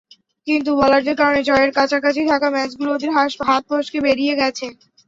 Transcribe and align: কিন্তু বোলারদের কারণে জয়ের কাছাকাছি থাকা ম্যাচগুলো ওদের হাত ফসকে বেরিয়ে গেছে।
কিন্তু 0.47 0.69
বোলারদের 0.79 1.15
কারণে 1.19 1.41
জয়ের 1.49 1.71
কাছাকাছি 1.77 2.21
থাকা 2.31 2.47
ম্যাচগুলো 2.55 2.89
ওদের 2.93 3.11
হাত 3.47 3.63
ফসকে 3.69 3.99
বেরিয়ে 4.05 4.33
গেছে। 4.41 4.65